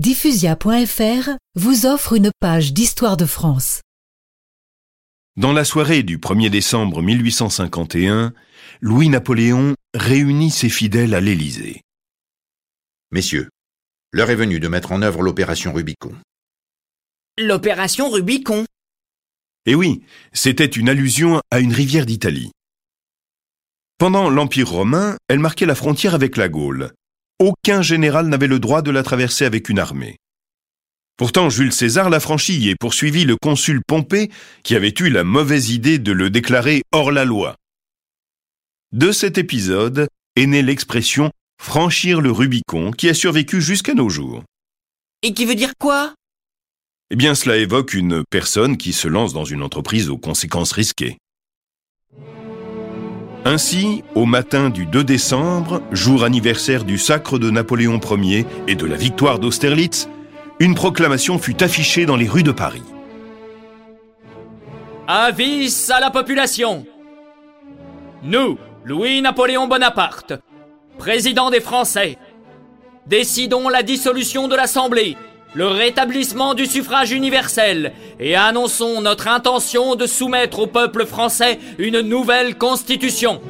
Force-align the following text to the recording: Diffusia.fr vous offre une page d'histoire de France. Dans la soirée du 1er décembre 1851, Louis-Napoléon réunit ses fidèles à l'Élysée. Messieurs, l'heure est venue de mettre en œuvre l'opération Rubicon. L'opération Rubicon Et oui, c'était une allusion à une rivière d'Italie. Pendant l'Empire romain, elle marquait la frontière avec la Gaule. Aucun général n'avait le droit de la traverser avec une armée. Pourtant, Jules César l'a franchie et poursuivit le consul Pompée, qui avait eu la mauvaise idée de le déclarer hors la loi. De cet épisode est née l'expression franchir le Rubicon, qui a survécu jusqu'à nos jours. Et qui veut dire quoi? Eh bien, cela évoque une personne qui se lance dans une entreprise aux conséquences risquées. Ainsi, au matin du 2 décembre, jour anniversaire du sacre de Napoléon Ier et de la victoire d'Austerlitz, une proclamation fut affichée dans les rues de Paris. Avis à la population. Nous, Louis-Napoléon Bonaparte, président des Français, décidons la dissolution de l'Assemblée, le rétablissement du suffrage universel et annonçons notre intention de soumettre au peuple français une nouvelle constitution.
Diffusia.fr 0.00 1.36
vous 1.56 1.84
offre 1.84 2.14
une 2.14 2.30
page 2.40 2.72
d'histoire 2.72 3.18
de 3.18 3.26
France. 3.26 3.82
Dans 5.36 5.52
la 5.52 5.62
soirée 5.66 6.02
du 6.02 6.16
1er 6.16 6.48
décembre 6.48 7.02
1851, 7.02 8.32
Louis-Napoléon 8.80 9.74
réunit 9.92 10.50
ses 10.50 10.70
fidèles 10.70 11.12
à 11.12 11.20
l'Élysée. 11.20 11.82
Messieurs, 13.10 13.50
l'heure 14.14 14.30
est 14.30 14.36
venue 14.36 14.58
de 14.58 14.68
mettre 14.68 14.92
en 14.92 15.02
œuvre 15.02 15.20
l'opération 15.20 15.70
Rubicon. 15.74 16.14
L'opération 17.36 18.08
Rubicon 18.08 18.64
Et 19.66 19.74
oui, 19.74 20.02
c'était 20.32 20.64
une 20.64 20.88
allusion 20.88 21.42
à 21.50 21.60
une 21.60 21.74
rivière 21.74 22.06
d'Italie. 22.06 22.52
Pendant 23.98 24.30
l'Empire 24.30 24.70
romain, 24.70 25.18
elle 25.28 25.40
marquait 25.40 25.66
la 25.66 25.74
frontière 25.74 26.14
avec 26.14 26.38
la 26.38 26.48
Gaule. 26.48 26.90
Aucun 27.40 27.80
général 27.80 28.28
n'avait 28.28 28.46
le 28.46 28.58
droit 28.58 28.82
de 28.82 28.90
la 28.90 29.02
traverser 29.02 29.46
avec 29.46 29.70
une 29.70 29.78
armée. 29.78 30.18
Pourtant, 31.16 31.48
Jules 31.48 31.72
César 31.72 32.10
l'a 32.10 32.20
franchie 32.20 32.68
et 32.68 32.76
poursuivit 32.78 33.24
le 33.24 33.36
consul 33.36 33.80
Pompée, 33.86 34.30
qui 34.62 34.76
avait 34.76 34.92
eu 35.00 35.08
la 35.08 35.24
mauvaise 35.24 35.70
idée 35.70 35.98
de 35.98 36.12
le 36.12 36.28
déclarer 36.28 36.82
hors 36.92 37.10
la 37.10 37.24
loi. 37.24 37.56
De 38.92 39.10
cet 39.10 39.38
épisode 39.38 40.08
est 40.36 40.46
née 40.46 40.62
l'expression 40.62 41.30
franchir 41.58 42.20
le 42.20 42.30
Rubicon, 42.30 42.90
qui 42.90 43.08
a 43.08 43.14
survécu 43.14 43.62
jusqu'à 43.62 43.94
nos 43.94 44.10
jours. 44.10 44.44
Et 45.22 45.32
qui 45.32 45.46
veut 45.46 45.54
dire 45.54 45.72
quoi? 45.78 46.14
Eh 47.10 47.16
bien, 47.16 47.34
cela 47.34 47.56
évoque 47.56 47.94
une 47.94 48.22
personne 48.30 48.76
qui 48.76 48.92
se 48.92 49.08
lance 49.08 49.32
dans 49.32 49.46
une 49.46 49.62
entreprise 49.62 50.10
aux 50.10 50.18
conséquences 50.18 50.72
risquées. 50.72 51.16
Ainsi, 53.44 54.04
au 54.14 54.26
matin 54.26 54.68
du 54.68 54.84
2 54.84 55.02
décembre, 55.02 55.80
jour 55.92 56.24
anniversaire 56.24 56.84
du 56.84 56.98
sacre 56.98 57.38
de 57.38 57.50
Napoléon 57.50 57.98
Ier 57.98 58.44
et 58.68 58.74
de 58.74 58.84
la 58.84 58.96
victoire 58.96 59.38
d'Austerlitz, 59.38 60.08
une 60.58 60.74
proclamation 60.74 61.38
fut 61.38 61.62
affichée 61.62 62.04
dans 62.04 62.16
les 62.16 62.28
rues 62.28 62.42
de 62.42 62.52
Paris. 62.52 62.82
Avis 65.08 65.88
à 65.88 66.00
la 66.00 66.10
population. 66.10 66.84
Nous, 68.22 68.58
Louis-Napoléon 68.84 69.66
Bonaparte, 69.66 70.34
président 70.98 71.48
des 71.48 71.60
Français, 71.60 72.18
décidons 73.06 73.70
la 73.70 73.82
dissolution 73.82 74.48
de 74.48 74.54
l'Assemblée, 74.54 75.16
le 75.54 75.66
rétablissement 75.66 76.54
du 76.54 76.66
suffrage 76.66 77.12
universel 77.12 77.92
et 78.18 78.36
annonçons 78.36 79.00
notre 79.00 79.28
intention 79.28 79.96
de 79.96 80.06
soumettre 80.06 80.60
au 80.60 80.66
peuple 80.66 81.06
français 81.06 81.58
une 81.78 82.00
nouvelle 82.00 82.56
constitution. 82.56 83.40